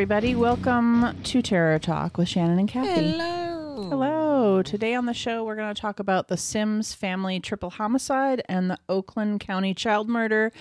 [0.00, 0.34] everybody.
[0.34, 3.10] Welcome to Terror Talk with Shannon and Kathy.
[3.10, 3.86] Hello.
[3.90, 4.62] Hello.
[4.62, 8.70] Today on the show, we're going to talk about the Sims family triple homicide and
[8.70, 10.52] the Oakland County child murder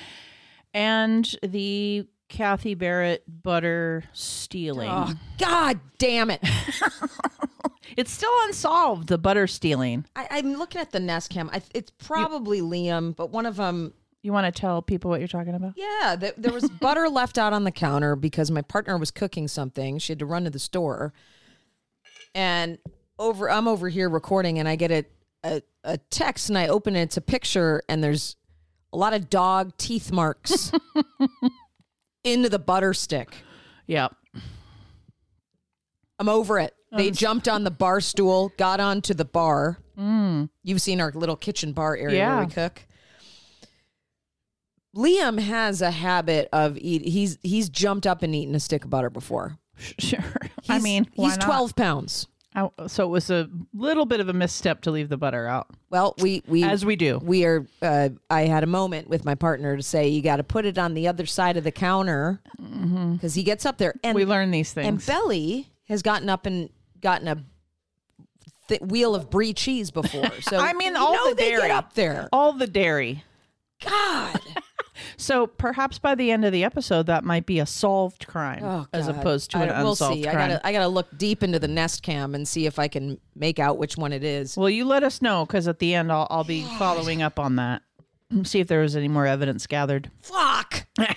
[0.73, 4.89] and the Kathy Barrett butter stealing.
[4.91, 6.44] Oh, God damn it.
[7.97, 10.05] It's still unsolved, the butter stealing.
[10.16, 11.49] I, I'm looking at the Nest cam.
[11.52, 15.27] I, it's probably Liam, but one of them, You want to tell people what you're
[15.29, 15.73] talking about?
[15.77, 19.47] yeah, th- there was butter left out on the counter because my partner was cooking
[19.47, 19.97] something.
[19.99, 21.13] She had to run to the store.
[22.35, 22.77] And
[23.17, 25.05] over, I'm over here recording and I get a,
[25.43, 27.03] a, a text and I open it.
[27.03, 28.35] It's a picture and there's
[28.91, 30.71] a lot of dog teeth marks
[32.23, 33.33] into the butter stick.
[33.88, 34.09] Yeah.
[36.19, 36.73] I'm over it.
[36.91, 39.77] They jumped on the bar stool, got onto the bar.
[39.97, 40.49] Mm.
[40.63, 42.35] You've seen our little kitchen bar area Yeah.
[42.38, 42.81] where we cook.
[44.95, 47.03] Liam has a habit of eat.
[47.07, 49.57] He's he's jumped up and eaten a stick of butter before.
[49.99, 50.19] Sure.
[50.69, 51.41] I mean, he's not?
[51.41, 52.27] twelve pounds.
[52.55, 55.67] Oh, so it was a little bit of a misstep to leave the butter out,
[55.91, 57.19] Well, we we as we do.
[57.21, 57.65] we are.
[57.79, 60.79] Uh, I had a moment with my partner to say you got to put it
[60.79, 62.41] on the other side of the counter
[63.13, 64.15] because he gets up there and Mm-hmm.
[64.15, 64.87] we learn these things.
[64.87, 65.05] and.
[65.05, 67.37] Belly has gotten up and gotten a
[68.67, 70.29] th- wheel of brie cheese before.
[70.41, 72.27] So I mean, all the dairy up there.
[72.33, 73.23] all the dairy.
[73.85, 74.39] God.
[75.20, 78.88] So perhaps by the end of the episode, that might be a solved crime Oh,
[78.94, 80.28] as opposed to I- an we'll unsolved see.
[80.28, 83.20] I gotta, I gotta look deep into the Nest Cam and see if I can
[83.36, 84.56] make out which one it is.
[84.56, 87.58] well, you let us know because at the end, I'll, I'll be following up on
[87.58, 87.81] that.
[88.44, 90.09] See if there was any more evidence gathered.
[90.22, 90.88] Fuck.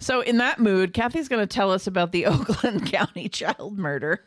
[0.00, 4.24] So, in that mood, Kathy's going to tell us about the Oakland County child murder.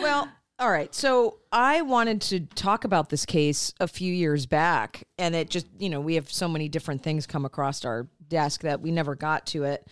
[0.00, 0.28] Well,
[0.60, 0.94] all right.
[0.94, 5.66] So I wanted to talk about this case a few years back, and it just,
[5.78, 9.14] you know, we have so many different things come across our desk that we never
[9.16, 9.86] got to it.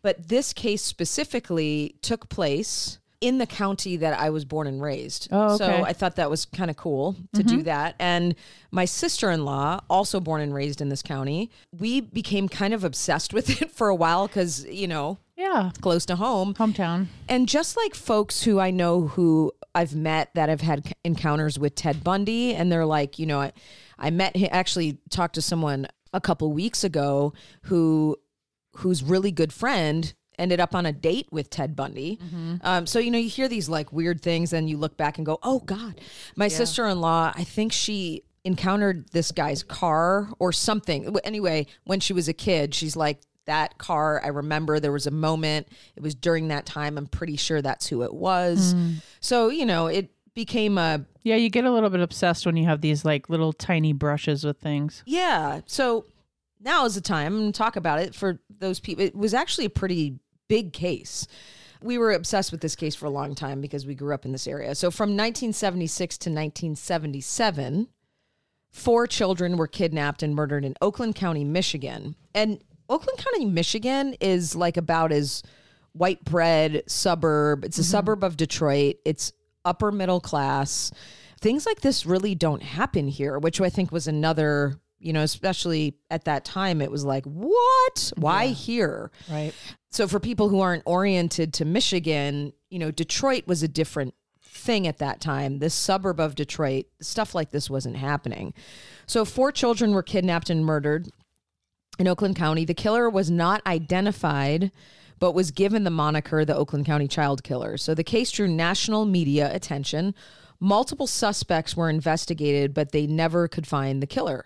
[0.00, 5.28] But this case specifically took place in the county that I was born and raised.
[5.30, 5.74] Oh, So okay.
[5.74, 5.84] Mm-hmm.
[5.84, 7.94] I thought that was kind of cool to do that.
[8.00, 8.34] And
[8.72, 12.82] my sister in law, also born and raised in this county, we became kind of
[12.82, 16.54] obsessed with it for a while because, you know, Yeah, close to home.
[16.54, 17.06] hometown.
[17.28, 21.74] And just like folks who I know who I've met that have had encounters with
[21.74, 23.52] Ted Bundy, and they're like, you know, I,
[23.98, 28.16] I met him, actually talked to someone a couple weeks ago who
[28.76, 32.18] whose really good friend ended up on a date with Ted Bundy.
[32.62, 35.26] Um, so you know, you hear these like weird things, and you look back and
[35.26, 36.00] go, "Oh God!"
[36.36, 41.14] My sister-in-law, I think she encountered this guy's car or something.
[41.24, 43.20] Anyway, when she was a kid, she's like.
[43.46, 45.68] That car, I remember there was a moment.
[45.96, 46.96] It was during that time.
[46.96, 48.72] I'm pretty sure that's who it was.
[48.72, 48.92] Hmm.
[49.20, 52.64] So, you know, it became a Yeah, you get a little bit obsessed when you
[52.66, 55.02] have these like little tiny brushes with things.
[55.06, 55.60] Yeah.
[55.66, 56.06] So
[56.60, 59.04] now is the time to talk about it for those people.
[59.04, 61.26] It was actually a pretty big case.
[61.82, 64.32] We were obsessed with this case for a long time because we grew up in
[64.32, 64.74] this area.
[64.74, 67.88] So from 1976 to 1977,
[68.70, 72.14] four children were kidnapped and murdered in Oakland County, Michigan.
[72.34, 75.42] And Oakland County, Michigan is like about as
[75.92, 77.64] white bread suburb.
[77.64, 77.90] It's a mm-hmm.
[77.90, 78.96] suburb of Detroit.
[79.06, 79.32] It's
[79.64, 80.92] upper middle class.
[81.40, 85.96] Things like this really don't happen here, which I think was another, you know, especially
[86.10, 88.12] at that time, it was like, what?
[88.16, 89.10] Why here?
[89.30, 89.54] Right.
[89.90, 94.86] So for people who aren't oriented to Michigan, you know, Detroit was a different thing
[94.86, 95.58] at that time.
[95.58, 98.52] This suburb of Detroit, stuff like this wasn't happening.
[99.06, 101.08] So four children were kidnapped and murdered
[101.98, 102.64] in Oakland County.
[102.64, 104.72] The killer was not identified,
[105.18, 107.76] but was given the moniker the Oakland County Child Killer.
[107.76, 110.14] So the case drew national media attention.
[110.58, 114.44] Multiple suspects were investigated, but they never could find the killer.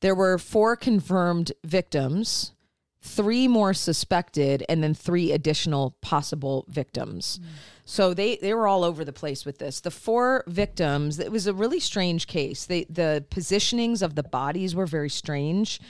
[0.00, 2.52] There were four confirmed victims,
[3.00, 7.40] three more suspected, and then three additional possible victims.
[7.84, 9.80] So they they were all over the place with this.
[9.80, 12.64] The four victims, it was a really strange case.
[12.64, 15.80] They the positionings of the bodies were very strange.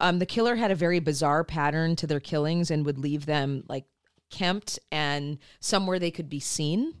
[0.00, 3.64] Um, the killer had a very bizarre pattern to their killings and would leave them
[3.68, 3.84] like
[4.30, 6.94] kempt and somewhere they could be seen.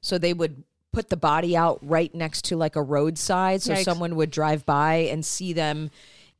[0.00, 3.84] So they would put the body out right next to like a roadside so Yikes.
[3.84, 5.90] someone would drive by and see them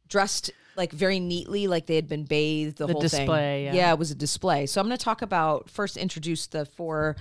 [0.08, 3.74] dressed like very neatly like they had been bathed the, The whole display, thing.
[3.74, 3.92] yeah.
[3.92, 4.66] it was a display.
[4.66, 7.16] So I'm going to talk about first introduce the four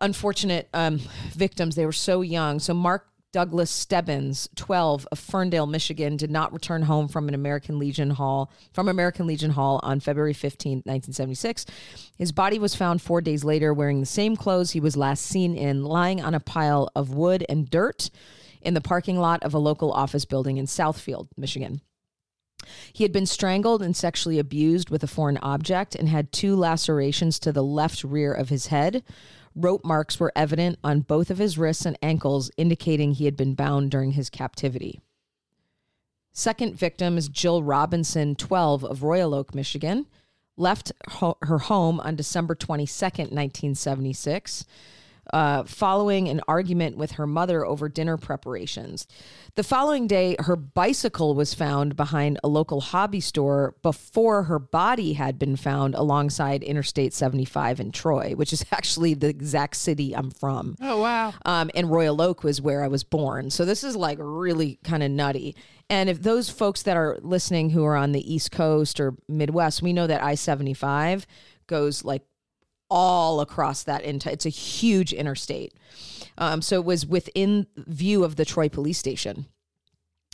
[0.00, 0.98] unfortunate um,
[1.32, 1.76] victims.
[1.76, 2.58] They were so young.
[2.58, 7.78] So Mark Douglas Stebbins, 12 of Ferndale, Michigan, did not return home from an American
[7.78, 11.64] Legion Hall from American Legion Hall on February 15, 1976.
[12.16, 15.54] His body was found 4 days later wearing the same clothes he was last seen
[15.54, 18.10] in, lying on a pile of wood and dirt
[18.60, 21.82] in the parking lot of a local office building in Southfield, Michigan.
[22.92, 27.38] He had been strangled and sexually abused with a foreign object and had two lacerations
[27.38, 29.02] to the left rear of his head.
[29.54, 33.54] Rope marks were evident on both of his wrists and ankles, indicating he had been
[33.54, 35.00] bound during his captivity.
[36.32, 40.06] Second victim is Jill Robinson, 12, of Royal Oak, Michigan.
[40.56, 44.64] Left ho- her home on December 22nd, 1976
[45.32, 49.06] uh, following an argument with her mother over dinner preparations.
[49.56, 55.14] The following day, her bicycle was found behind a local hobby store before her body
[55.14, 60.30] had been found alongside Interstate 75 in Troy, which is actually the exact city I'm
[60.30, 60.76] from.
[60.80, 61.34] Oh, wow.
[61.44, 63.50] Um, and Royal Oak was where I was born.
[63.50, 65.56] So this is like really kind of nutty.
[65.88, 69.82] And if those folks that are listening who are on the East Coast or Midwest,
[69.82, 71.26] we know that I 75
[71.66, 72.22] goes like
[72.90, 74.34] all across that entire.
[74.34, 75.74] It's a huge interstate.
[76.38, 79.46] Um, so it was within view of the Troy police station.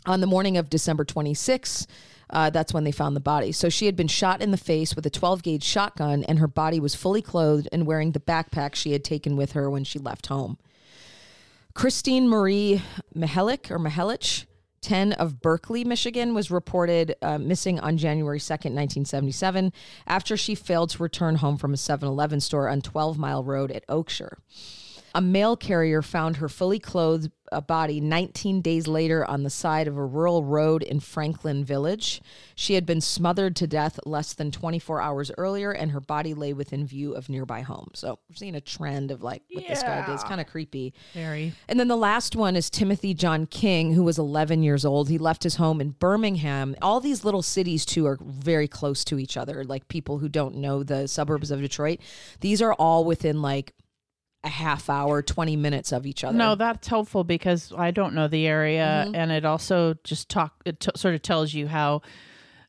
[0.07, 1.87] On the morning of December 26,
[2.31, 3.53] uh, that's when they found the body.
[3.53, 6.49] So she had been shot in the face with a 12 gauge shotgun, and her
[6.49, 9.99] body was fully clothed and wearing the backpack she had taken with her when she
[9.99, 10.59] left home.
[11.75, 12.83] Christine Marie
[13.15, 14.46] Mihelich or Mihelich
[14.87, 19.73] 10 of Berkley, Michigan, was reported uh, missing on January 2nd, 1977,
[20.07, 23.73] after she failed to return home from a 7 Eleven store on 12 Mile Road
[23.73, 24.37] at Oakshire.
[25.13, 29.89] A mail carrier found her fully clothed uh, body 19 days later on the side
[29.89, 32.21] of a rural road in Franklin Village.
[32.55, 36.53] She had been smothered to death less than 24 hours earlier, and her body lay
[36.53, 37.99] within view of nearby homes.
[37.99, 40.15] So we're seeing a trend of like what this guy did.
[40.15, 40.95] It's kind of creepy.
[41.13, 41.53] Very.
[41.69, 45.09] And then the last one is Timothy John King, who was 11 years old.
[45.09, 46.77] He left his home in Birmingham.
[46.83, 49.65] All these little cities, too, are very close to each other.
[49.65, 52.01] Like people who don't know the suburbs of Detroit,
[52.41, 53.73] these are all within like
[54.45, 56.37] a half hour, 20 minutes of each other.
[56.37, 59.15] No, that's helpful because I don't know the area, Mm-hmm.
[59.17, 60.55] and it also just talk.
[60.65, 62.03] It t- sort of tells you how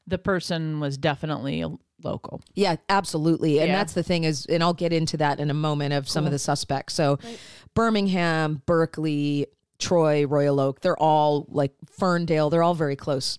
[0.08, 1.70] the person was definitely a
[2.04, 2.42] local.
[2.56, 3.60] Yeah, absolutely.
[3.60, 3.76] And Yeah.
[3.78, 6.32] that's the thing is, and I'll get into that in a moment of some of
[6.32, 6.94] the suspects.
[6.94, 7.20] So
[7.74, 9.48] Birmingham, Berkley,
[9.80, 13.38] Troy, Royal Oak, they're all like Ferndale, they're all very close.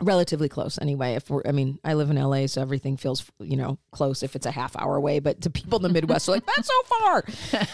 [0.00, 1.14] Relatively close anyway.
[1.14, 4.36] If we're I mean, I live in LA, so everything feels, you know, close if
[4.36, 5.18] it's a half hour away.
[5.18, 7.24] But to people in the Midwest, they're like, that's so far.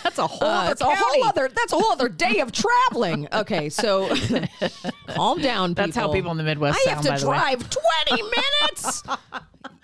[0.02, 0.48] That's a whole.
[0.48, 3.28] Uh, other it's a whole other that's a whole other day of traveling.
[3.32, 4.08] Okay, so
[5.08, 5.84] calm down, people.
[5.84, 7.70] That's how people in the Midwest I have sound, by to drive
[8.08, 9.02] 20 minutes.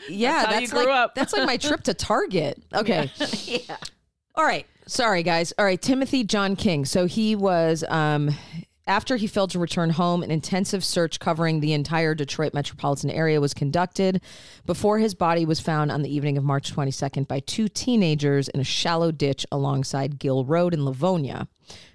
[0.08, 1.14] Yeah, That's that's like up.
[1.14, 2.62] that's like my trip to Target.
[2.75, 3.12] Okay.
[3.44, 3.76] yeah.
[4.34, 4.66] All right.
[4.87, 5.52] Sorry guys.
[5.58, 6.87] All right, Timothy John King.
[6.87, 8.34] So he was um
[8.90, 13.40] after he failed to return home, an intensive search covering the entire Detroit metropolitan area
[13.40, 14.20] was conducted
[14.66, 18.58] before his body was found on the evening of March 22nd by two teenagers in
[18.58, 21.46] a shallow ditch alongside Gill Road in Livonia.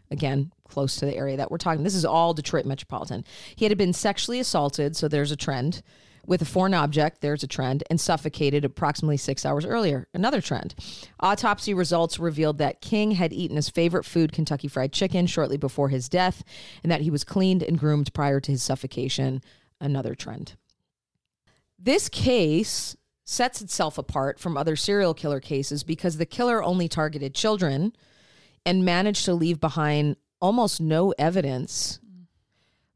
[0.09, 1.83] Again, close to the area that we're talking.
[1.83, 3.25] This is all Detroit metropolitan.
[3.57, 5.81] He had been sexually assaulted, so there's a trend
[6.27, 10.75] with a foreign object, there's a trend, and suffocated approximately six hours earlier, another trend.
[11.19, 15.89] Autopsy results revealed that King had eaten his favorite food, Kentucky Fried Chicken, shortly before
[15.89, 16.43] his death,
[16.83, 19.41] and that he was cleaned and groomed prior to his suffocation,
[19.79, 20.55] another trend.
[21.77, 22.95] This case
[23.25, 27.93] sets itself apart from other serial killer cases because the killer only targeted children
[28.65, 31.99] and managed to leave behind almost no evidence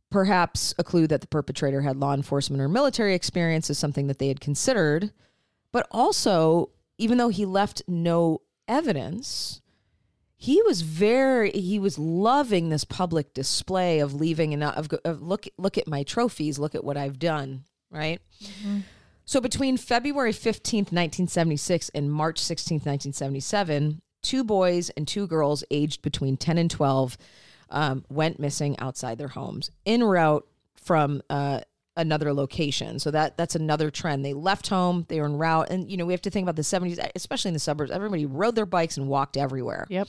[0.10, 4.20] perhaps a clue that the perpetrator had law enforcement or military experience is something that
[4.20, 5.12] they had considered.
[5.72, 9.62] But also, even though he left no evidence,
[10.36, 15.46] he was very he was loving this public display of leaving and of, of look
[15.58, 18.22] look at my trophies, look at what I've done, right?
[19.26, 26.02] So between February 15th, 1976 and March 16th, 1977, two boys and two girls aged
[26.02, 27.16] between 10 and 12
[27.72, 31.62] um, went missing outside their homes en route from uh,
[32.00, 33.00] another location.
[33.00, 34.24] So that that's another trend.
[34.24, 36.56] They left home, they were en route, and you know we have to think about
[36.56, 37.92] the 70s, especially in the suburbs.
[37.92, 39.86] Everybody rode their bikes and walked everywhere.
[39.90, 40.08] Yep.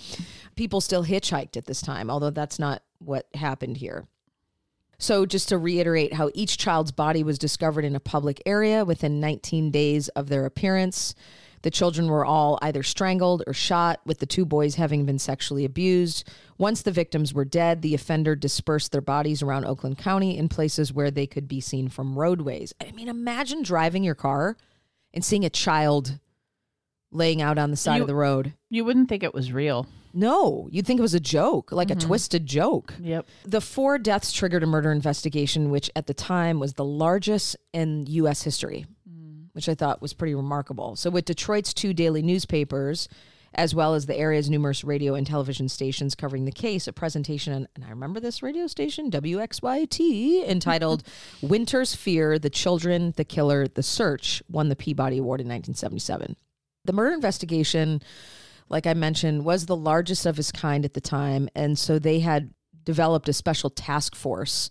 [0.56, 4.06] People still hitchhiked at this time, although that's not what happened here.
[4.98, 9.18] So, just to reiterate how each child's body was discovered in a public area within
[9.18, 11.14] 19 days of their appearance.
[11.62, 15.64] The children were all either strangled or shot, with the two boys having been sexually
[15.64, 16.28] abused.
[16.56, 20.92] Once the victims were dead, the offender dispersed their bodies around Oakland County in places
[20.92, 22.72] where they could be seen from roadways.
[22.80, 24.56] I mean, imagine driving your car
[25.12, 26.18] and seeing a child
[27.12, 28.54] laying out on the side You- of the road.
[28.68, 29.86] You wouldn't think it was real.
[30.12, 32.08] No, you'd think it was a joke, like a mm-hmm.
[32.08, 32.94] twisted joke.
[33.00, 33.28] Yep.
[33.44, 38.06] The four deaths triggered a murder investigation, which at the time was the largest in
[38.06, 38.42] U.S.
[38.42, 38.86] history,
[39.52, 40.96] which I thought was pretty remarkable.
[40.96, 43.08] So, with Detroit's two daily newspapers
[43.54, 46.86] as well as the area's numerous radio and television stations covering the case.
[46.86, 51.02] A presentation, and I remember this radio station, WXYT, entitled
[51.42, 56.36] Winter's Fear The Children, the Killer, the Search, won the Peabody Award in 1977.
[56.84, 58.00] The murder investigation,
[58.68, 61.48] like I mentioned, was the largest of its kind at the time.
[61.54, 62.54] And so they had
[62.84, 64.70] developed a special task force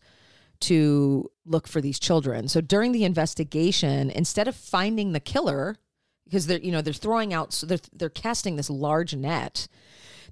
[0.61, 2.47] to look for these children.
[2.47, 5.77] So during the investigation, instead of finding the killer,
[6.25, 9.67] because they're you know they're throwing out so they're they're casting this large net.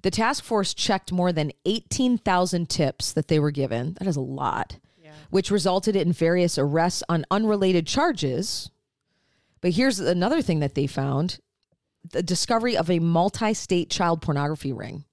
[0.02, 3.96] The task force checked more than 18,000 tips that they were given.
[3.98, 4.78] That is a lot.
[4.96, 5.10] Yeah.
[5.30, 8.70] Which resulted in various arrests on unrelated charges.
[9.60, 11.40] But here's another thing that they found
[12.12, 15.04] the discovery of a multi state child pornography ring.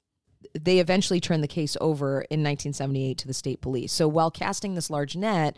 [0.60, 3.92] They eventually turned the case over in 1978 to the state police.
[3.92, 5.58] So while casting this large net,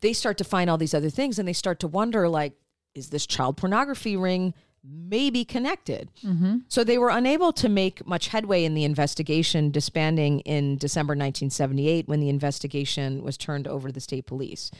[0.00, 2.52] they start to find all these other things and they start to wonder like,
[2.94, 6.10] is this child pornography ring maybe connected?
[6.22, 6.58] Mm-hmm.
[6.68, 12.06] So they were unable to make much headway in the investigation, disbanding in December 1978
[12.06, 14.70] when the investigation was turned over to the state police.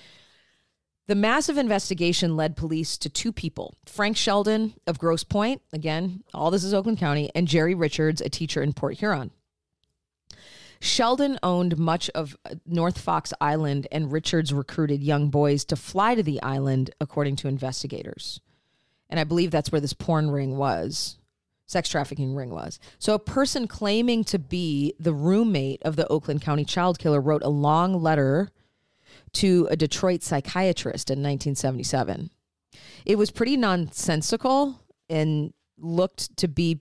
[1.07, 6.51] The massive investigation led police to two people Frank Shelden of Grosse Pointe, again, all
[6.51, 9.31] this is Oakland County, and Jerry Richards, a teacher in Port Huron.
[10.85, 16.15] Shelden owned much of uh, North Fox Island, and Richards recruited young boys to fly
[16.15, 18.41] to the island, according to investigators.
[19.09, 21.17] And I believe that's where this porn ring was,
[21.65, 22.79] sex trafficking ring was.
[22.99, 27.43] So a person claiming to be the roommate of the Oakland County child killer wrote
[27.43, 28.51] a long letter
[29.35, 32.29] to a Detroit psychiatrist in 1977.
[33.07, 36.81] It was pretty nonsensical and looked to be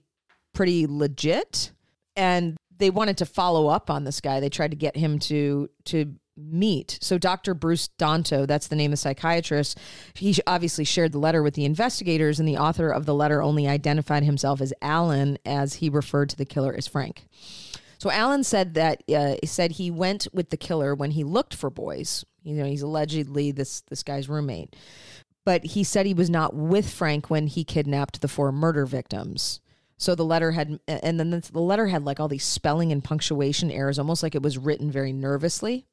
[0.52, 1.72] pretty legit.
[2.16, 4.40] And they wanted to follow up on this guy.
[4.40, 6.98] They tried to get him to to meet.
[7.00, 7.54] So Dr.
[7.54, 9.78] Bruce Danto, that's the name of the psychiatrist,
[10.14, 13.68] he obviously shared the letter with the investigators and the author of the letter only
[13.68, 17.28] identified himself as Alan as he referred to the killer as Frank.
[17.98, 21.70] So Alan said that uh, said he went with the killer when he looked for
[21.70, 22.24] boys.
[22.42, 24.76] You know, he's allegedly this this guy's roommate.
[25.44, 29.60] But he said he was not with Frank when he kidnapped the four murder victims.
[29.96, 33.70] So the letter had, and then the letter had like all these spelling and punctuation
[33.70, 35.86] errors, almost like it was written very nervously.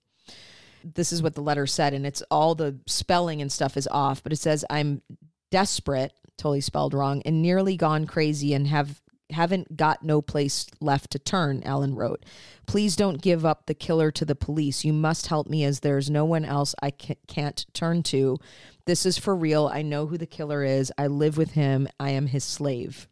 [0.84, 4.24] This is what the letter said, and it's all the spelling and stuff is off,
[4.24, 5.04] but it says, I'm
[5.52, 11.12] desperate, totally spelled wrong, and nearly gone crazy and have haven't got no place left
[11.12, 12.26] to turn, Alan wrote.
[12.68, 14.84] Please don't give up the killer to the police.
[14.84, 18.38] You must help me as there's no one else I can't turn to.
[18.86, 19.70] This is for real.
[19.72, 20.92] I know who the killer is.
[20.98, 21.88] I live with him.
[22.00, 23.08] I am his slave.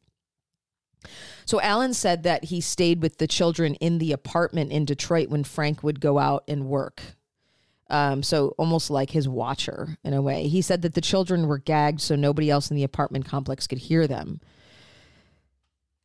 [1.45, 5.43] So Alan said that he stayed with the children in the apartment in Detroit when
[5.43, 7.01] Frank would go out and work.
[7.89, 10.47] Um, so almost like his watcher in a way.
[10.47, 13.79] He said that the children were gagged so nobody else in the apartment complex could
[13.79, 14.39] hear them.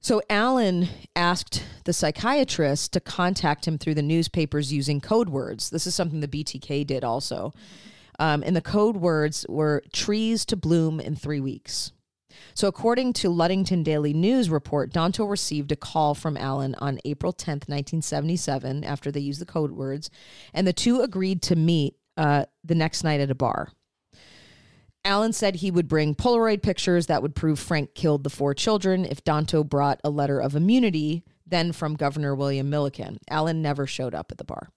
[0.01, 5.71] So Alan asked the psychiatrist to contact him through the newspapers using code words.
[5.71, 7.53] This is something the BTK did also.
[8.19, 11.93] Um, and the code words were trees to bloom in three weeks.
[12.55, 17.33] So, according to Ludington Daily News report, Danto received a call from Allen on April
[17.33, 20.11] 10th, 1977, after they used the code words,
[20.53, 23.71] and the two agreed to meet uh, the next night at a bar.
[25.05, 29.05] Allen said he would bring Polaroid pictures that would prove Frank killed the four children
[29.05, 33.19] if Danto brought a letter of immunity, then from Governor William Milliken.
[33.29, 34.71] Allen never showed up at the bar.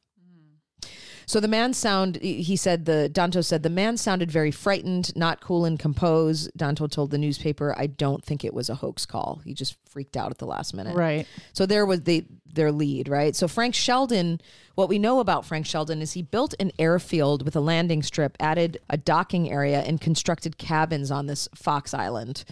[1.27, 5.41] So the man sound he said the Danto said the man sounded very frightened, not
[5.41, 6.50] cool and composed.
[6.57, 9.41] Danto told the newspaper, "I don't think it was a hoax call.
[9.43, 11.27] He just freaked out at the last minute." Right.
[11.51, 13.36] So there was the their lead, right?
[13.36, 14.39] So Frank Shelden,
[14.75, 18.38] what we know about Frank Shelden is he built an airfield with a landing strip,
[18.39, 22.46] added a docking area and constructed cabins on this Fox Island.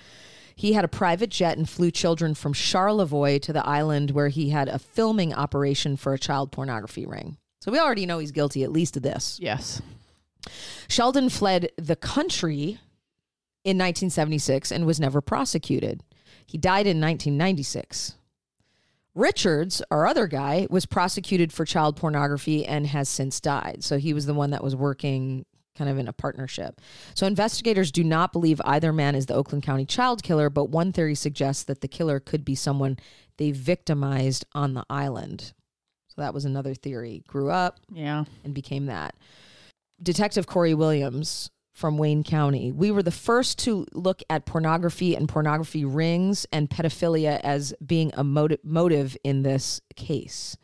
[0.53, 4.49] He had a private jet and flew children from Charlevoix to the island where he
[4.49, 7.37] had a filming operation for a child pornography ring.
[7.65, 9.39] So we already know he's guilty at least of this.
[9.41, 9.81] Yes.
[10.87, 12.77] Shelden fled the country
[13.63, 16.03] in 1976 and was never prosecuted.
[16.45, 18.13] He died in 1996.
[19.15, 23.83] Richards, our other guy, was prosecuted for child pornography and has since died.
[23.83, 26.79] So he was the one that was working kind of in a partnership.
[27.15, 30.91] So investigators do not believe either man is the Oakland County child killer, but one
[30.93, 32.99] theory suggests that the killer could be someone
[33.37, 35.53] they victimized on the island.
[36.15, 37.23] So that was another theory.
[37.27, 39.15] Grew up, yeah, and became that.
[40.01, 42.71] Detective Corey Williams from Wayne County.
[42.71, 48.11] We were the first to look at pornography and pornography rings and pedophilia as being
[48.13, 50.55] a motive, motive in this case.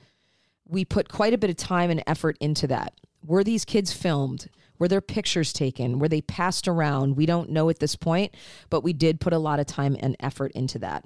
[0.65, 2.93] We put quite a bit of time and effort into that.
[3.25, 4.47] Were these kids filmed?
[4.79, 5.99] Were there pictures taken?
[5.99, 7.17] Were they passed around?
[7.17, 8.33] We don't know at this point,
[8.69, 11.03] but we did put a lot of time and effort into that.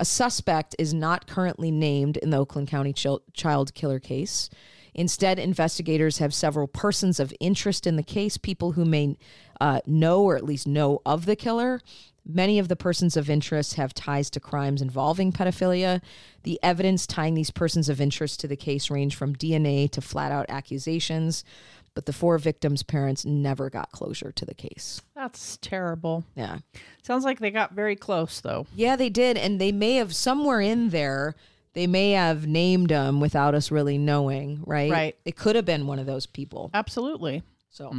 [0.00, 4.48] A suspect is not currently named in the Oakland County chil- child killer case.
[4.94, 9.18] Instead, investigators have several persons of interest in the case, people who may
[9.60, 11.82] uh, know or at least know of the killer.
[12.24, 16.00] Many of the persons of interest have ties to crimes involving pedophilia.
[16.44, 20.32] The evidence tying these persons of interest to the case range from DNA to flat
[20.32, 21.44] out accusations,
[21.94, 25.02] but the four victims' parents never got closure to the case.
[25.14, 26.24] That's terrible.
[26.36, 26.58] Yeah.
[27.02, 28.66] Sounds like they got very close, though.
[28.74, 29.36] Yeah, they did.
[29.36, 31.34] And they may have somewhere in there,
[31.72, 34.90] they may have named them without us really knowing, right?
[34.90, 35.16] Right.
[35.24, 36.70] It could have been one of those people.
[36.74, 37.42] Absolutely.
[37.70, 37.94] So,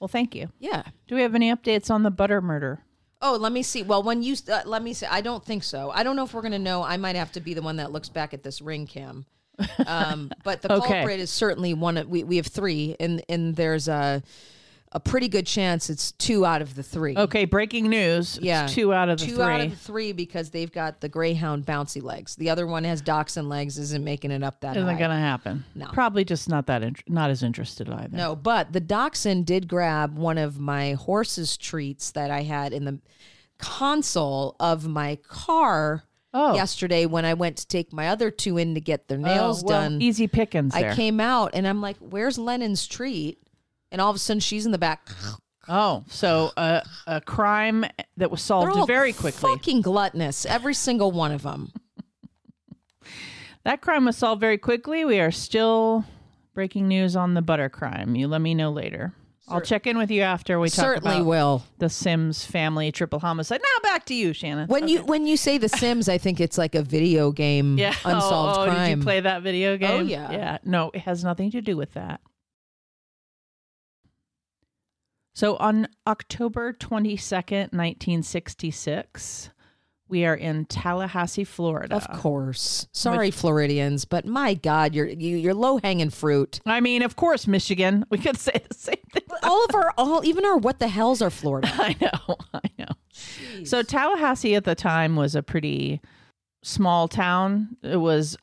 [0.00, 0.48] Well, thank you.
[0.58, 0.82] yeah.
[1.06, 2.80] Do we have any updates on the butter murder?
[3.22, 3.82] Oh, let me see.
[3.82, 5.90] Well, when you uh, let me see, I don't think so.
[5.90, 6.82] I don't know if we're gonna know.
[6.82, 9.24] I might have to be the one that looks back at this ring cam.
[9.86, 10.86] Um, but the Okay.
[10.94, 11.96] culprit is certainly one.
[11.96, 14.22] Of, we we have three, and and there's a
[14.92, 17.16] a pretty good chance it's two out of the three.
[17.16, 18.36] Okay, breaking news.
[18.36, 18.68] It's Yeah.
[18.68, 19.42] two out of the Two three.
[19.44, 22.36] out of the three because they've got the greyhound bouncy legs.
[22.36, 23.76] The other one has dachshund legs.
[23.76, 24.96] Isn't making it up that Isn't high.
[24.96, 25.64] gonna happen.
[25.74, 25.86] No.
[25.92, 28.16] Probably just not that int- not as interested either.
[28.16, 32.84] No, but the dachshund did grab one of my horse's treats that I had in
[32.84, 33.00] the
[33.58, 36.04] console of my car
[36.36, 36.54] Oh.
[36.54, 39.62] yesterday when I went to take my other two in to get their Oh, nails
[39.62, 40.02] well, done.
[40.02, 40.90] Easy pickings there.
[40.90, 43.38] I came out and I'm like, "Where's Lennon's treat?"
[43.92, 45.08] And all of a sudden, she's in the back.
[45.68, 47.86] Oh, so a a crime
[48.16, 49.50] that was solved very quickly.
[49.54, 51.72] Fucking gluttonous, every single one of them.
[53.64, 55.04] That crime was solved very quickly.
[55.06, 56.04] We are still
[56.52, 58.14] breaking news on the butter crime.
[58.14, 59.14] You let me know later.
[59.46, 61.64] I'll check in with you after we talk Certainly about will.
[61.78, 63.60] the Sims family triple homicide.
[63.60, 64.68] Now back to you, Shannon.
[64.68, 67.94] When you when you say The Sims, I think it's like a video game yeah,
[68.04, 68.88] unsolved oh, oh, crime.
[68.88, 69.90] Did you play that video oh, game?
[69.90, 70.32] Oh yeah.
[70.32, 70.58] yeah.
[70.64, 72.20] No, it has nothing to do with that.
[75.34, 79.50] So on October twenty second, nineteen sixty six,
[80.08, 81.96] we are in Tallahassee, Florida.
[81.96, 82.86] Of course.
[82.92, 86.60] Sorry, Floridians, but my God, you're you, you're low hanging fruit.
[86.66, 88.04] I mean, of course, Michigan.
[88.10, 89.22] We could say the same thing.
[89.42, 91.70] All of our all even our what the hells are Florida.
[91.74, 93.64] I know, I know.
[93.64, 96.00] So Tallahassee at the time was a pretty
[96.62, 97.76] small town.
[97.82, 98.36] It was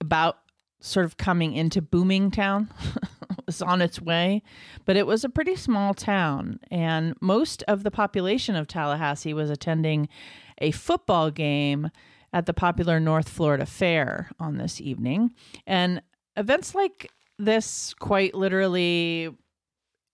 [0.00, 0.38] about
[0.80, 2.70] sort of coming into booming town.
[3.30, 4.42] it was on its way,
[4.84, 9.50] but it was a pretty small town and most of the population of Tallahassee was
[9.50, 10.08] attending
[10.58, 11.90] a football game
[12.32, 15.30] at the popular North Florida Fair on this evening.
[15.66, 16.02] And
[16.36, 19.30] events like this quite literally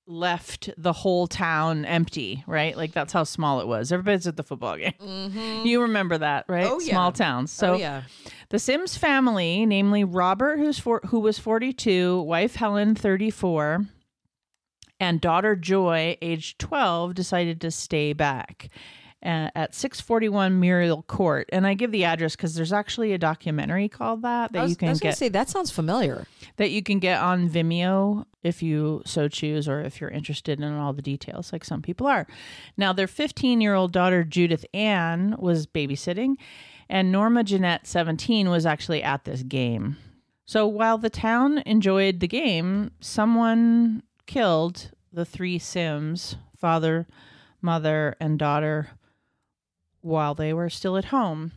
[0.07, 2.77] left the whole town empty, right?
[2.77, 3.91] Like that's how small it was.
[3.91, 4.93] Everybody's at the football game.
[5.01, 5.67] Mm-hmm.
[5.67, 6.67] You remember that, right?
[6.67, 6.93] Oh, yeah.
[6.93, 7.51] Small towns.
[7.51, 8.03] So oh yeah.
[8.51, 13.87] the Sims family, namely Robert, who's for, who was 42, wife Helen, 34,
[15.01, 18.69] and daughter Joy, age 12, decided to stay back
[19.25, 21.49] at 641 Muriel Court.
[21.53, 24.77] And I give the address because there's actually a documentary called that that was, you
[24.81, 26.27] I can get say that sounds familiar.
[26.57, 30.75] that you can get on Vimeo if you so choose or if you're interested in
[30.75, 32.27] all the details like some people are.
[32.77, 36.35] Now their 15-year-old daughter Judith Ann was babysitting
[36.89, 39.97] and Norma Jeanette 17 was actually at this game.
[40.45, 47.07] So while the town enjoyed the game, someone killed the three Sims, father,
[47.63, 48.91] mother, and daughter
[50.05, 51.53] while they were still at home.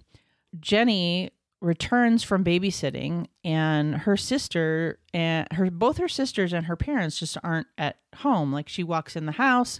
[0.60, 7.18] Jenny returns from babysitting and her sister and her both her sisters and her parents
[7.18, 9.80] just aren't at home like she walks in the house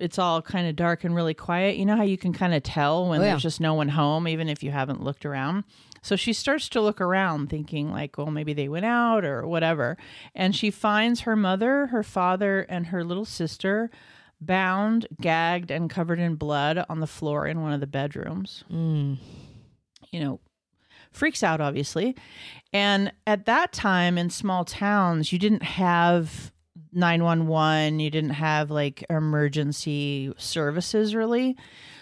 [0.00, 2.64] it's all kind of dark and really quiet you know how you can kind of
[2.64, 3.30] tell when Oh, yeah.
[3.30, 5.62] there's just no one home even if you haven't looked around
[6.02, 9.96] so she starts to look around thinking like well maybe they went out or whatever
[10.34, 13.92] and she finds her mother her father and her little sister
[14.40, 19.18] bound gagged and covered in blood on the floor in one of the bedrooms Mm.
[20.10, 20.40] you know,
[21.12, 22.16] freaks out, obviously.
[22.72, 26.52] And at that time in small towns, you didn't have
[26.92, 31.56] 911, you didn't have like emergency services really.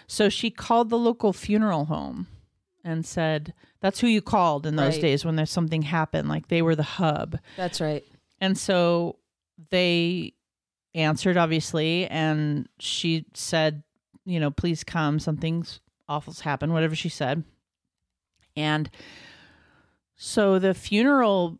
[0.07, 2.27] So she called the local funeral home
[2.83, 5.01] and said, that's who you called in those Right.
[5.01, 6.29] days when there's something happened.
[6.29, 7.37] Like they were the hub.
[7.57, 8.03] That's right.
[8.41, 9.17] And so
[9.69, 10.33] they
[10.95, 13.83] answered, obviously, and she said,
[14.25, 15.19] you know, please come.
[15.19, 17.43] Something's awful's happened, whatever she said.
[18.55, 18.89] And
[20.15, 21.59] so the funeral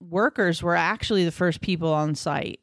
[0.00, 2.60] workers were actually the first people on site.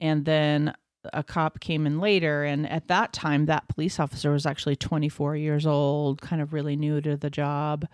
[0.00, 0.74] And then
[1.12, 2.44] a cop came in later.
[2.44, 6.76] And at that time, that police officer was actually 24 years old, kind of really
[6.76, 7.86] new to the job.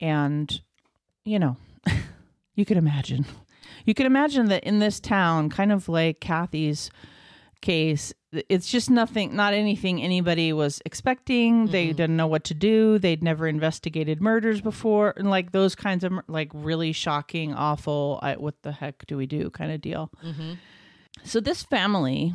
[0.00, 0.60] And,
[1.24, 1.56] you know,
[2.54, 3.24] you could imagine.
[3.84, 6.90] You can imagine that in this town, kind of like Kathy's
[7.60, 8.12] case,
[8.48, 11.66] it's just nothing, not anything anybody was expecting.
[11.66, 11.96] They mm-hmm.
[11.96, 12.98] didn't know what to do.
[12.98, 18.18] They'd never investigated murders before, and like those kinds of like really shocking, awful.
[18.22, 19.50] I, what the heck do we do?
[19.50, 20.10] Kind of deal.
[20.24, 20.54] Mm-hmm.
[21.24, 22.34] So this family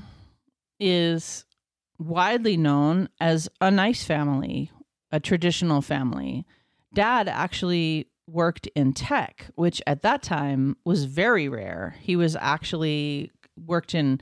[0.79, 1.45] is
[1.97, 4.71] widely known as a nice family,
[5.11, 6.45] a traditional family.
[6.93, 11.95] Dad actually worked in tech, which at that time was very rare.
[11.99, 13.31] He was actually
[13.65, 14.21] worked in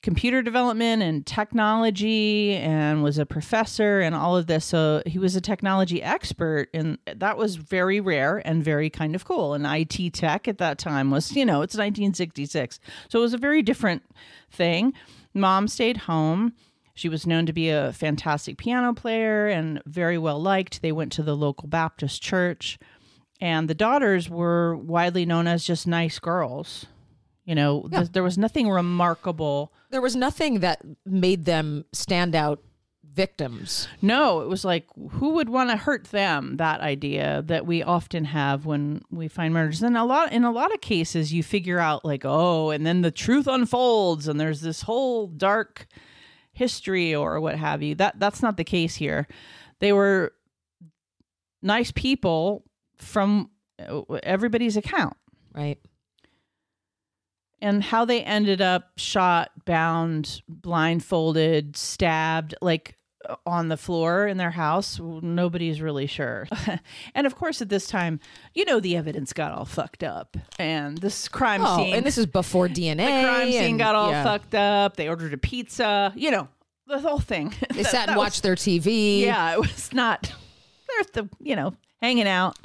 [0.00, 4.64] computer development and technology and was a professor and all of this.
[4.64, 9.24] So he was a technology expert and that was very rare and very kind of
[9.24, 9.54] cool.
[9.54, 12.78] And IT tech at that time was, you know, it's 1966.
[13.08, 14.02] So it was a very different
[14.50, 14.92] thing.
[15.34, 16.52] Mom stayed home.
[16.94, 20.80] She was known to be a fantastic piano player and very well liked.
[20.80, 22.78] They went to the local Baptist church.
[23.40, 26.86] And the daughters were widely known as just nice girls.
[27.44, 29.72] You know, th- there was nothing remarkable.
[29.90, 32.62] There was nothing that made them stand out
[33.18, 33.88] victims.
[34.02, 36.56] No, it was like who would want to hurt them?
[36.58, 39.82] That idea that we often have when we find murders.
[39.82, 43.02] And a lot in a lot of cases you figure out like, oh, and then
[43.02, 45.86] the truth unfolds and there's this whole dark
[46.52, 47.94] history or what have you.
[47.94, 49.26] That that's not the case here.
[49.80, 50.32] They were
[51.62, 52.67] nice people
[52.98, 55.16] from uh, everybody's account.
[55.54, 55.78] Right.
[57.60, 62.94] and how they ended up shot, bound, blindfolded, stabbed, like
[63.28, 66.46] uh, on the floor in their house, nobody's really sure.
[67.14, 68.20] and of course, at this time,
[68.54, 72.18] you know, the evidence got all fucked up, and this crime Oh, scene, and this
[72.18, 72.98] is before DNA.
[72.98, 74.22] the crime scene and- got all yeah.
[74.22, 74.94] fucked up.
[74.96, 76.46] They ordered a pizza, you know,
[76.86, 77.52] the whole thing.
[77.74, 79.22] They That- sat and that was- watched their TV.
[79.22, 80.32] yeah, it was not.
[81.12, 82.58] They're the you know hanging out.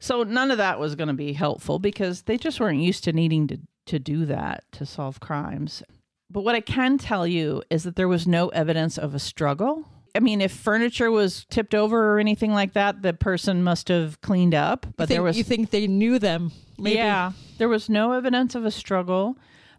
[0.00, 3.12] So none of that was going to be helpful because they just weren't used to
[3.12, 5.82] needing to to do that to solve crimes.
[6.30, 9.84] But what I can tell you is that there was no evidence of a struggle.
[10.14, 14.20] I mean, if furniture was tipped over or anything like that, the person must have
[14.22, 14.86] cleaned up.
[14.96, 16.52] But think, there was you think they knew them?
[16.78, 16.96] Maybe.
[16.96, 19.36] yeah, there was no evidence of a struggle.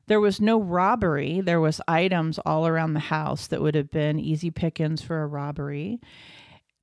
[0.08, 1.42] There was no robbery.
[1.42, 5.28] There was items all around the house that would have been easy pickings for a
[5.28, 6.00] robbery.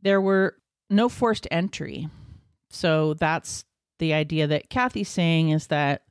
[0.03, 0.57] There were
[0.90, 2.09] no forced entry.
[2.70, 3.64] So that's
[3.99, 6.03] the idea that Kathy's saying is that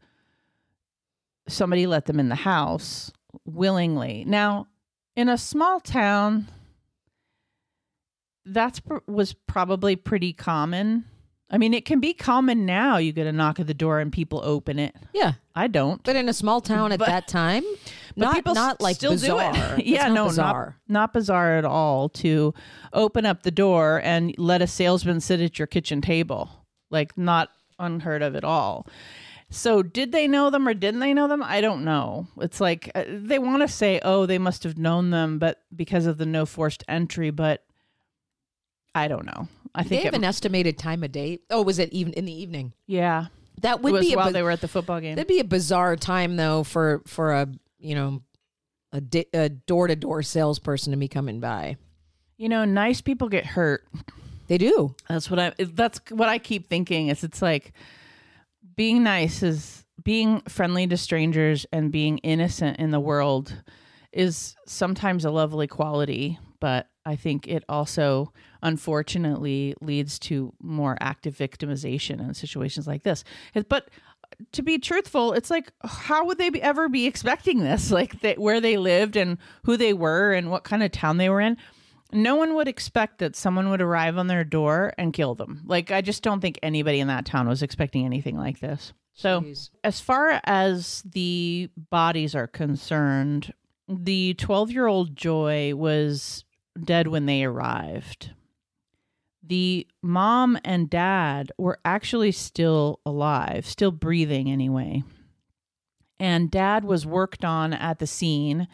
[1.48, 3.12] somebody let them in the house
[3.46, 4.24] willingly.
[4.26, 4.68] Now,
[5.16, 6.48] in a small town,
[8.46, 11.06] that's was probably pretty common.
[11.50, 12.98] I mean, it can be common now.
[12.98, 14.96] You get a knock at the door and people open it.
[15.14, 15.34] Yeah.
[15.56, 16.02] I don't.
[16.04, 17.64] But in a small town at But- that time,
[18.16, 19.54] But not people not like still bizarre.
[19.54, 19.86] do it.
[19.86, 20.78] Yeah, not no, bizarre.
[20.88, 22.54] not not bizarre at all to
[22.92, 26.50] open up the door and let a salesman sit at your kitchen table.
[26.90, 28.88] Like not unheard of at all.
[29.50, 31.44] So did they know them or didn't they know them?
[31.44, 32.28] I don't know.
[32.40, 36.08] It's like uh, they want to say, "Oh, they must have known them," but because
[36.08, 37.64] of the no forced entry, but
[38.96, 39.48] I don't know.
[39.76, 41.40] I think They have it, an estimated time of day.
[41.50, 42.74] Oh, was it even in the evening?
[42.86, 43.26] yeah,
[43.62, 45.16] That would be a while biz- they were at the football game.
[45.16, 47.48] that'd be a bizarre time though for for a
[47.80, 48.22] you know
[48.92, 49.02] a
[49.34, 51.78] a door to door salesperson to be coming by.
[52.38, 53.86] You know, nice people get hurt.
[54.48, 54.96] They do.
[55.08, 55.54] That's what I.
[55.58, 57.08] That's what I keep thinking.
[57.08, 57.74] Is it's like
[58.76, 63.56] being nice is being friendly to strangers and being innocent in the world
[64.12, 71.36] is sometimes a lovely quality, but I think it also unfortunately leads to more active
[71.36, 73.26] victimization in situations like this.
[73.68, 73.90] But
[74.54, 77.92] to be truthful, it's like how would they be, ever be expecting this?
[77.92, 81.42] Like where they lived and who they were and what kind of town they were
[81.42, 81.58] in.
[82.14, 85.64] No one would expect that someone would arrive on their door and kill them.
[85.66, 88.94] Like I just don't think anybody in that town was expecting anything like this.
[89.16, 89.70] So Jeez.
[89.84, 93.54] as far as the bodies are concerned,
[93.90, 96.46] the 12 year old Joy was
[96.82, 98.32] dead when they arrived.
[99.42, 105.04] The mom and dad were actually still alive, still breathing anyway.
[106.20, 108.68] And dad was worked on at the scene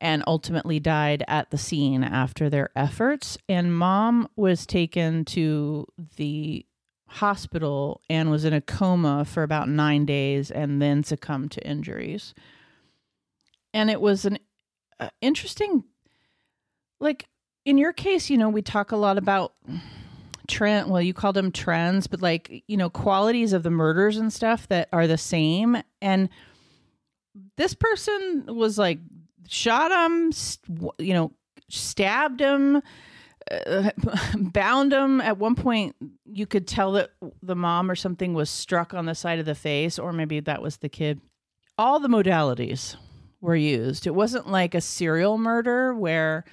[0.00, 3.38] and ultimately died at the scene after their efforts.
[3.48, 6.66] And mom was taken to the
[7.06, 12.34] hospital and was in a coma for about nine days and then succumbed to injuries.
[13.74, 14.38] And it was an
[14.98, 15.84] uh, interesting,
[17.02, 17.26] like
[17.64, 19.52] in your case, you know, we talk a lot about
[20.48, 20.90] trend.
[20.90, 24.68] Well, you called them trends, but like you know, qualities of the murders and stuff
[24.68, 25.82] that are the same.
[26.00, 26.28] And
[27.56, 28.98] this person was like
[29.48, 31.32] shot him, st- you know,
[31.68, 32.82] stabbed him,
[33.50, 33.90] uh,
[34.36, 35.20] bound him.
[35.20, 37.10] At one point, you could tell that
[37.42, 40.62] the mom or something was struck on the side of the face, or maybe that
[40.62, 41.20] was the kid.
[41.78, 42.96] All the modalities
[43.40, 44.06] were used.
[44.06, 46.44] It wasn't like a serial murder where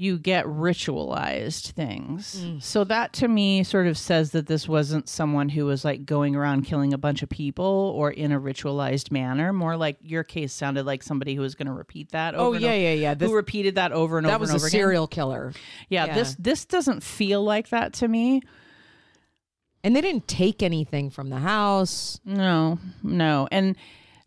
[0.00, 2.42] you get ritualized things.
[2.42, 2.62] Mm.
[2.62, 6.34] So that to me sort of says that this wasn't someone who was like going
[6.34, 9.52] around killing a bunch of people or in a ritualized manner.
[9.52, 12.46] More like your case sounded like somebody who was going to repeat that oh, over
[12.46, 13.14] Oh and yeah, over, yeah, yeah.
[13.14, 14.78] This, who repeated that over and that over was and a over again.
[14.80, 15.52] serial killer,
[15.90, 16.14] Yeah, Yeah.
[16.14, 18.40] this this doesn't feel like that to me.
[19.84, 22.20] and they didn't take anything from the house.
[22.24, 23.48] No, no.
[23.52, 23.76] And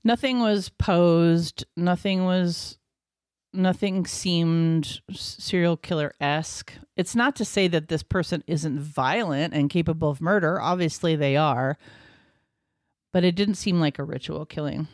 [0.03, 1.65] nothing was posed.
[1.75, 2.77] Nothing was,
[3.53, 6.73] nothing seemed serial killer esque.
[6.95, 10.59] It's not to say that this person isn't violent and capable of murder.
[10.59, 11.77] Obviously, they are.
[13.11, 14.87] But it didn't seem like a ritual killing.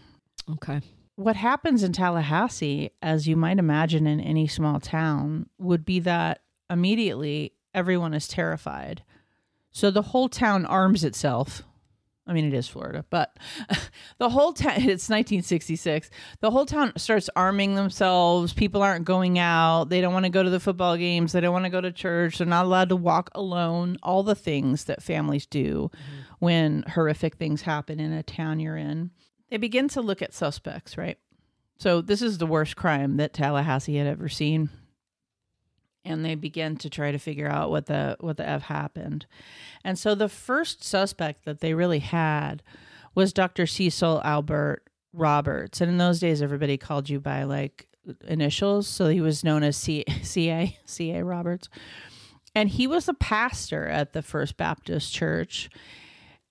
[0.51, 0.81] Okay.
[1.15, 6.41] What happens in Tallahassee, as you might imagine in any small town, would be that
[6.69, 9.03] immediately everyone is terrified.
[9.71, 11.63] So the whole town arms itself.
[12.29, 13.35] I mean, it is Florida, but
[14.19, 16.11] the whole town, it's 1966.
[16.41, 18.53] The whole town starts arming themselves.
[18.53, 19.89] People aren't going out.
[19.89, 21.31] They don't want to go to the football games.
[21.31, 22.37] They don't want to go to church.
[22.37, 23.97] They're not allowed to walk alone.
[24.03, 26.21] All the things that families do mm-hmm.
[26.37, 29.09] when horrific things happen in a town you're in.
[29.49, 31.17] They begin to look at suspects, right?
[31.77, 34.69] So this is the worst crime that Tallahassee had ever seen.
[36.05, 39.25] And they begin to try to figure out what the what the F happened.
[39.83, 42.63] And so the first suspect that they really had
[43.15, 43.67] was Dr.
[43.67, 44.83] Cecil Albert
[45.13, 45.81] Roberts.
[45.81, 47.87] And in those days everybody called you by like
[48.27, 51.69] initials, so he was known as C- CA CA Roberts.
[52.55, 55.69] And he was a pastor at the First Baptist Church.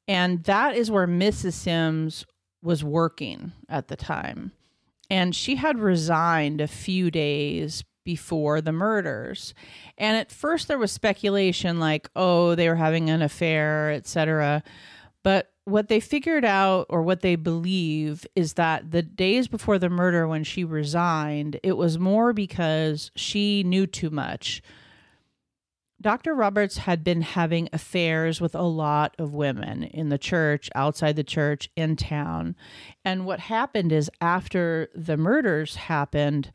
[0.07, 1.55] And that is where Mrs.
[1.55, 2.25] Sims
[2.63, 4.53] was working at the time.
[5.11, 9.53] And she had resigned a few days before the murders.
[9.99, 14.63] And at first there was speculation like, oh, they were having an affair, etc.
[15.23, 19.91] But what they figured out or what they believe is that the days before the
[19.91, 24.63] murder when she resigned, it was more because she knew too much.
[26.01, 26.35] Dr.
[26.35, 31.25] Roberts had been having affairs with a lot of women in the church, outside the
[31.25, 32.57] church, in town.
[33.05, 36.53] And what happened is after the murders happened,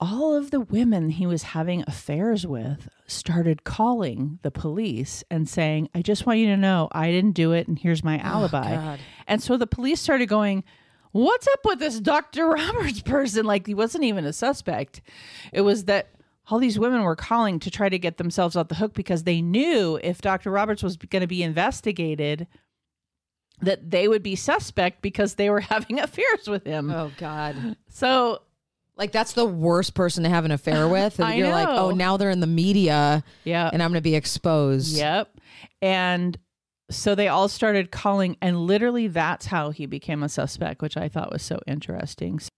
[0.00, 5.88] all of the women he was having affairs with started calling the police and saying,
[5.94, 8.74] I just want you to know I didn't do it and here's my oh, alibi.
[8.74, 9.00] God.
[9.26, 10.64] and so the police started going,
[11.12, 12.48] What's up with this Dr.
[12.48, 13.46] Roberts person?
[13.46, 15.00] Like he wasn't even a suspect.
[15.52, 16.08] It was that
[16.48, 19.40] all these women were calling to try to get themselves off the hook because they
[19.40, 20.50] knew if Dr.
[20.50, 22.48] Roberts was going to be investigated,
[23.60, 26.90] that they would be suspect because they were having affairs with him.
[26.90, 27.76] Oh God.
[27.88, 28.42] So
[28.96, 31.18] Like that's the worst person to have an affair with.
[31.20, 34.14] And you're like, oh, now they're in the media yeah, and I'm going to be
[34.14, 34.96] exposed.
[34.96, 35.36] Yep.
[35.82, 36.38] And
[36.90, 41.08] so they all started calling, and literally that's how he became a suspect, which I
[41.08, 42.38] thought was so interesting.
[42.38, 42.48] So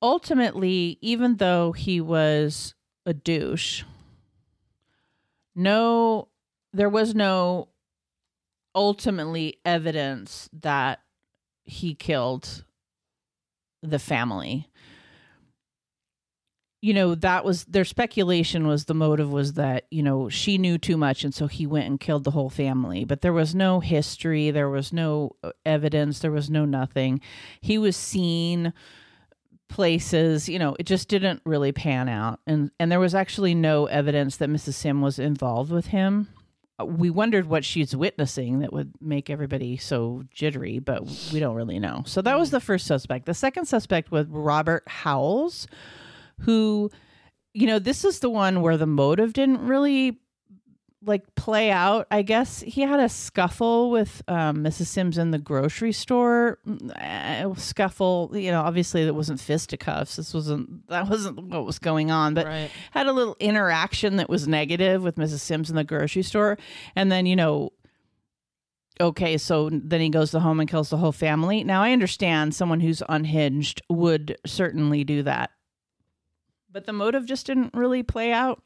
[0.00, 2.74] Ultimately, even though he was
[3.06, 3.84] a douche,
[5.54, 6.28] no,
[6.72, 7.68] there was no
[8.74, 11.00] ultimately evidence that
[11.62, 12.64] he killed
[13.82, 14.68] the family
[16.82, 20.76] you know that was their speculation was the motive was that you know she knew
[20.76, 23.04] too much and so he went and killed the whole family.
[23.04, 27.20] But there was no history there was no uh, evidence there was no nothing.
[27.60, 28.74] He was seen
[29.68, 32.40] places you know it just didn't really pan out.
[32.48, 36.28] And and there was actually no evidence that mrs sim was involved with him.
[36.80, 41.54] Uh, we wondered what she's witnessing that would make everybody so jittery but we don't
[41.54, 42.02] really know.
[42.06, 43.26] So that was the first suspect.
[43.26, 45.68] The second suspect was robert howells
[46.42, 46.90] who
[47.54, 50.18] you know this is the one where the motive didn't really
[51.04, 55.38] like play out i guess he had a scuffle with um, mrs sims in the
[55.38, 56.58] grocery store
[56.94, 62.12] uh, scuffle you know obviously that wasn't fisticuffs this wasn't that wasn't what was going
[62.12, 62.70] on but Right.
[62.92, 66.56] had a little interaction that was negative with mrs sims in the grocery store
[66.94, 67.70] and then you know
[69.00, 71.64] okay, so then he goes to home and kills the whole family.
[71.64, 75.50] Now I understand someone who's unhinged would certainly do that.
[76.72, 78.62] But the motive just didn't really play out.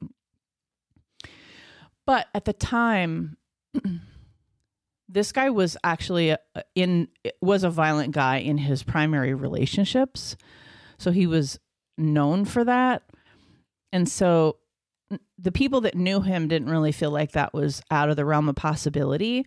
[2.07, 3.37] But at the time
[5.09, 6.37] this guy was actually
[6.75, 7.09] in
[7.43, 10.37] was a violent guy in his primary relationships.
[10.99, 11.59] So he was
[11.99, 13.03] known for that.
[13.93, 14.59] And so
[15.39, 18.49] the people that knew him didn't really feel like that was out of the realm
[18.49, 19.47] of possibility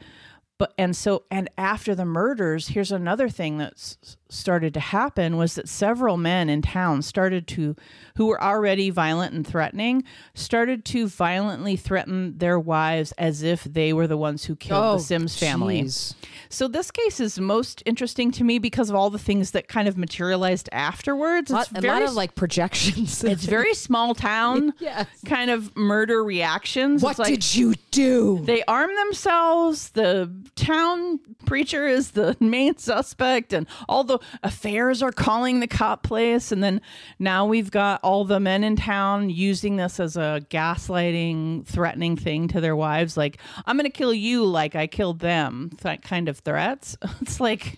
[0.60, 3.98] but and so and after the murders here's another thing that's
[4.32, 7.76] started to happen was that several men in town started to
[8.15, 10.04] who were already violent and threatening
[10.36, 14.88] started to violently threaten their wives as if they were the ones who killed the
[14.89, 16.13] oh, sims family Oh, jeez.
[16.50, 19.88] so this case is most interesting to me because of all the things that kind
[19.88, 23.24] of materialized afterwards it's a very lot of like projections.
[23.24, 25.08] it's very small town Yes.
[25.26, 28.41] kind of murder reactions what like, did you do?
[28.43, 29.89] they arm themselves.
[29.91, 36.03] The town preacher is the main suspect, and all the affairs are calling the cop
[36.03, 36.51] place.
[36.51, 36.81] And then
[37.19, 42.47] now we've got all the men in town using this as a gaslighting, threatening thing
[42.49, 43.17] to their wives.
[43.17, 45.71] Like, I'm going to kill you like I killed them.
[45.81, 46.97] That kind of threats.
[47.21, 47.77] It's like,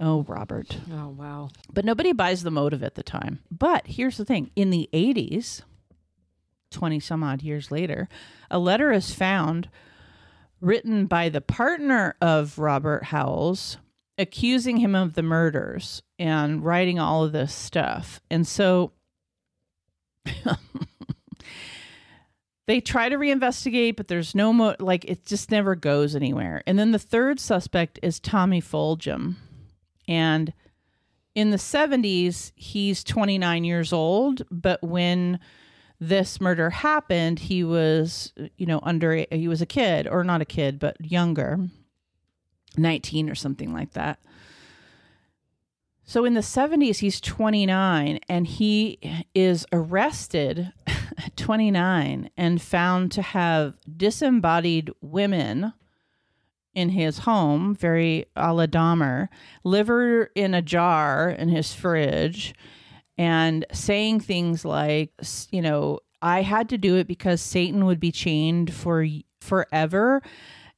[0.00, 0.78] oh, Robert.
[0.92, 1.50] oh wow.
[1.72, 3.40] But nobody buys the motive at the time.
[3.50, 5.62] But here's the thing in the 80s,
[6.70, 8.08] 20 some odd years later,
[8.50, 9.68] a letter is found
[10.64, 13.76] written by the partner of Robert Howells
[14.16, 18.20] accusing him of the murders and writing all of this stuff.
[18.30, 18.92] And so
[22.66, 26.62] they try to reinvestigate, but there's no mo- like it just never goes anywhere.
[26.66, 29.34] And then the third suspect is Tommy Fulgham.
[30.08, 30.52] And
[31.34, 35.40] in the 70s, he's 29 years old, but when
[36.00, 40.44] this murder happened, he was, you know, under he was a kid or not a
[40.46, 41.58] kid, but younger.
[42.76, 44.18] 19 or something like that.
[46.06, 48.98] So in the 70s, he's 29 and he
[49.34, 55.72] is arrested at 29 and found to have disembodied women
[56.74, 59.28] in his home, very a la Dahmer,
[59.62, 62.52] liver in a jar in his fridge,
[63.16, 65.12] and saying things like,
[65.50, 69.06] you know, I had to do it because Satan would be chained for
[69.40, 70.22] forever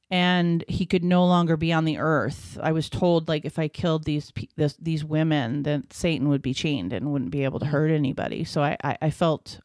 [0.09, 2.57] and he could no longer be on the earth.
[2.61, 6.53] I was told like if I killed these this, these women, then Satan would be
[6.53, 7.95] chained and wouldn't be able to hurt mm.
[7.95, 8.43] anybody.
[8.43, 9.59] So I, I, I felt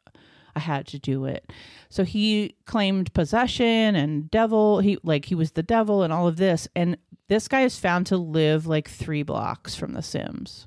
[0.55, 1.51] I had to do it.
[1.89, 4.81] So he claimed possession and devil.
[4.81, 6.69] He like he was the devil and all of this.
[6.75, 6.97] And
[7.29, 10.67] this guy is found to live like three blocks from the Sims.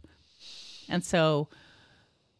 [0.88, 1.50] And so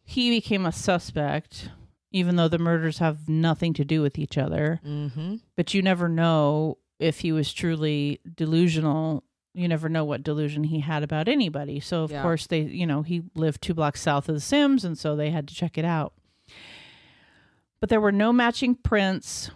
[0.08, 1.68] he became a suspect,
[2.12, 4.80] even though the murders have nothing to do with each other.
[4.86, 5.36] Mm-hmm.
[5.56, 9.22] but you never know if he was truly delusional.
[9.52, 11.80] You never know what delusion he had about anybody.
[11.80, 12.22] So of Yeah.
[12.22, 15.30] course they you know he lived two blocks south of the sims and so they
[15.30, 16.12] had to check it out.
[17.80, 19.50] But there were no matching prints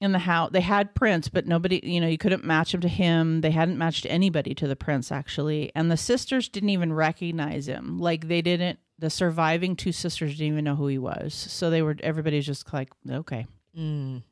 [0.00, 2.88] in the house they had prints but nobody you know you couldn't match them to
[2.88, 3.40] him.
[3.40, 5.72] They hadn't matched anybody to the prints actually.
[5.74, 7.98] And the sisters didn't even recognize him.
[7.98, 11.82] Like they didn't the surviving two sisters didn't even know who he was so they
[11.82, 13.46] were everybody's just like okay
[13.78, 14.22] Mm.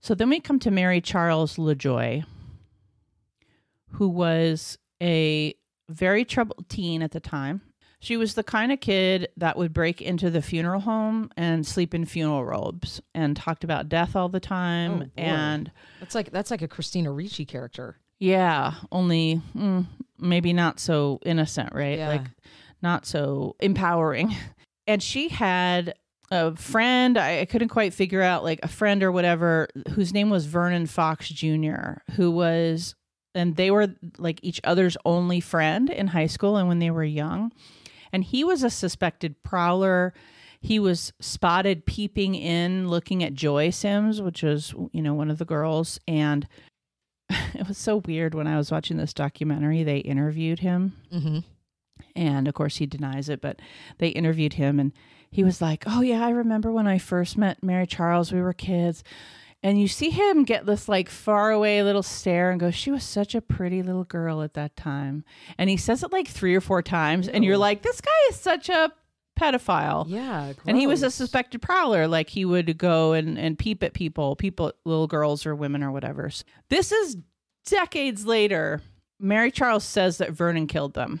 [0.00, 2.24] so then we come to Mary Charles LeJoy,
[3.92, 5.54] who was a
[5.88, 7.60] very troubled teen at the time.
[8.00, 11.94] She was the kind of kid that would break into the funeral home and sleep
[11.94, 14.98] in funeral robes and talked about death all the Oh, time.
[15.00, 15.10] boy.
[15.16, 15.70] and
[16.00, 17.98] That's like that's like a Christina Ricci character.
[18.18, 19.86] yeah, only mm,
[20.18, 21.98] maybe not so innocent, right?
[21.98, 22.08] Yeah.
[22.08, 22.22] Like
[22.82, 24.34] not so empowering.
[24.88, 25.94] And she had
[26.32, 30.28] a friend, I, I couldn't quite figure out, like a friend or whatever, whose name
[30.28, 32.96] was Vernon Fox Jr., who was,
[33.32, 37.04] and they were like each other's only friend in high school and when they were
[37.04, 37.52] young.
[38.12, 40.12] And he was a suspected prowler.
[40.60, 45.38] He was spotted peeping in, looking at Joy Sims, which was, you know, one of
[45.38, 46.00] the girls.
[46.08, 46.48] And
[47.30, 49.84] it was so weird when I was watching this documentary.
[49.84, 51.38] They interviewed him, Mm-hmm.
[52.14, 53.60] And of course he denies it, but
[53.98, 54.92] they interviewed him, and
[55.30, 58.32] he was like, "Oh yeah, I remember when I first met Mary Charles.
[58.32, 59.02] We were kids."
[59.62, 63.04] And you see him get this like far away little stare and go, She was
[63.04, 65.24] such a pretty little girl at that time.
[65.56, 67.28] And he says it like three or four times.
[67.28, 67.60] And you're oh.
[67.60, 68.90] like, This guy is such a
[69.38, 70.06] pedophile.
[70.08, 70.52] Yeah.
[70.66, 72.08] And he was a suspected prowler.
[72.08, 75.92] Like he would go and, and peep at people, people, little girls or women or
[75.92, 76.28] whatever.
[76.28, 77.16] So This is
[77.64, 78.82] decades later.
[79.20, 81.20] Mary Charles says that Vernon killed them.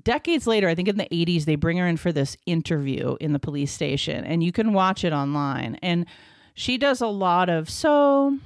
[0.00, 3.32] Decades later, I think in the 80s, they bring her in for this interview in
[3.32, 5.76] the police station, and you can watch it online.
[5.82, 6.06] And
[6.54, 8.38] she does a lot of so.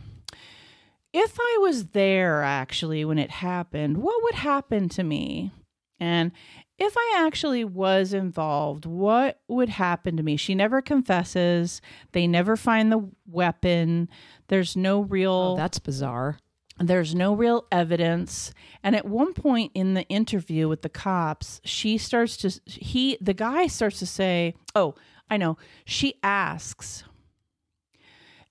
[1.12, 5.52] If I was there actually when it happened, what would happen to me?
[6.00, 6.32] And
[6.78, 10.36] if I actually was involved, what would happen to me?
[10.36, 11.80] She never confesses.
[12.12, 14.08] They never find the weapon.
[14.48, 16.38] There's no real Oh, that's bizarre.
[16.78, 18.52] There's no real evidence.
[18.82, 23.34] And at one point in the interview with the cops, she starts to he the
[23.34, 24.94] guy starts to say, "Oh,
[25.30, 27.04] I know." She asks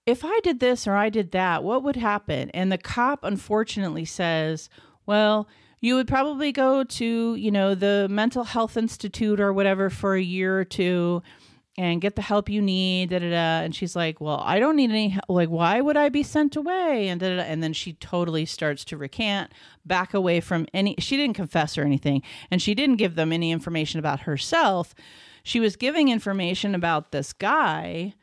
[0.06, 2.50] if I did this or I did that, what would happen?
[2.50, 4.70] And the cop unfortunately says,
[5.06, 5.48] well,
[5.80, 10.22] you would probably go to, you know, the mental health institute or whatever for a
[10.22, 11.22] year or two
[11.78, 13.10] and get the help you need.
[13.10, 13.64] Da, da, da.
[13.64, 15.26] And she's like, well, I don't need any help.
[15.28, 17.08] Like, why would I be sent away?
[17.10, 17.44] And da, da, da.
[17.44, 19.52] and then she totally starts to recant,
[19.86, 20.96] back away from any.
[21.00, 22.22] She didn't confess or anything,
[22.52, 24.94] and she didn't give them any information about herself.
[25.44, 28.14] She was giving information about this guy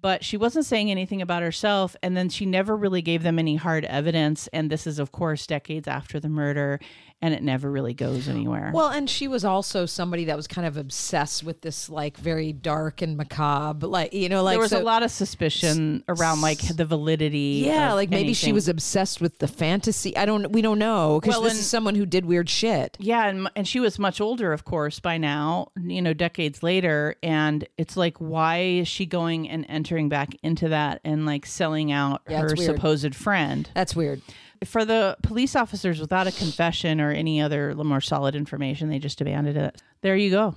[0.00, 3.56] but she wasn't saying anything about herself and then she never really gave them any
[3.56, 6.78] hard evidence and this is of course decades after the murder
[7.20, 10.66] and it never really goes anywhere Well, and she was also somebody that was kind
[10.66, 14.70] of obsessed with this like very dark and macabre, like you know, like there was
[14.70, 19.20] so- a lot of suspicion around like the validity Yeah, like maybe she was obsessed
[19.20, 20.16] with the fantasy.
[20.16, 20.52] I don't.
[20.52, 22.96] We don't know because Well, this and- is someone who did weird shit.
[23.00, 27.16] yeah and, and she was much older of course by now you know decades later
[27.22, 31.90] and it's like why is she going and entering back into that and like selling
[31.92, 34.22] out Yeah, her supposed friend That's weird.
[34.64, 39.20] For the police officers without a confession or any other more solid information, they just
[39.20, 39.82] abandoned it.
[40.02, 40.54] There you go.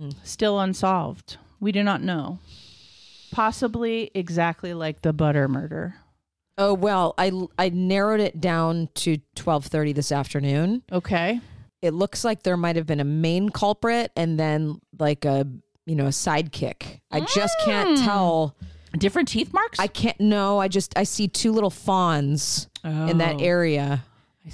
[0.00, 0.14] Mm.
[0.24, 1.38] Still unsolved.
[1.60, 2.38] We do not know.
[3.30, 5.96] Possibly exactly like the butter murder.
[6.58, 10.82] Oh well, I I narrowed it down to twelve thirty this afternoon.
[10.90, 11.40] Okay.
[11.82, 15.46] It looks like there might have been a main culprit and then like a
[15.84, 17.00] you know a sidekick.
[17.10, 18.04] I just can't mm.
[18.04, 18.56] tell.
[18.96, 19.78] Different teeth marks?
[19.78, 20.18] I can't.
[20.18, 24.04] No, I just I see two little fawns in that Oh, area.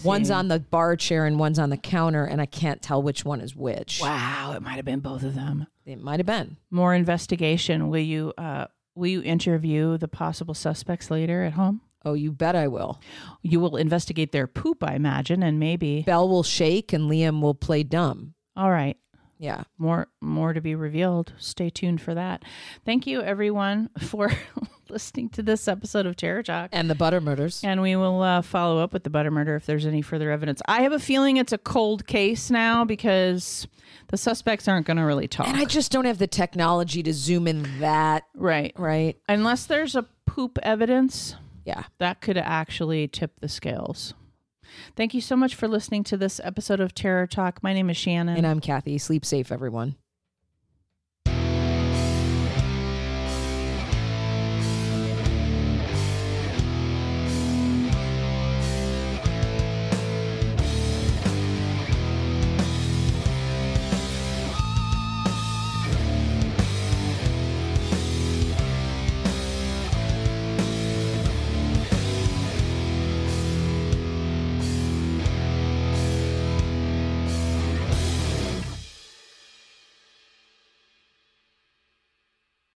[0.05, 3.26] One's on the bar chair and one's on the counter, and I can't tell which
[3.26, 4.01] one is which.
[4.01, 5.66] Wow, it might have been both of them.
[5.85, 6.57] It might have been.
[6.70, 7.89] More investigation.
[7.91, 11.83] Will you uh will you interview the possible suspects later at home?
[12.07, 13.01] Oh, you bet I will.
[13.43, 17.55] You will investigate their poop, I imagine, and maybe Bell will shake and Liam will
[17.55, 18.35] play dumb.
[18.57, 18.97] all right.
[19.39, 19.64] Yeah.
[19.76, 21.33] more more to be revealed.
[21.37, 22.45] Stay tuned for that.
[22.87, 24.30] Thank you everyone for
[24.93, 26.68] listening to this episode of Terror Talk.
[26.72, 27.62] And the butter murders.
[27.64, 30.61] And we will uh, follow up with the butter murder if there's any further evidence.
[30.68, 33.66] I have a feeling it's a cold case now because
[34.09, 35.49] the suspects aren't going to really talk.
[35.49, 38.72] And I just don't have the technology to zoom in that, right.
[38.76, 39.16] right?
[39.28, 41.84] Unless there's a poop evidence, Yeah.
[41.99, 44.12] that could actually tip the scales.
[44.95, 47.62] Thank you so much for listening to this episode of Terror Talk.
[47.62, 48.36] My name is Shannon.
[48.36, 48.99] And I'm Cathy.
[48.99, 49.97] Sleep safe, everyone.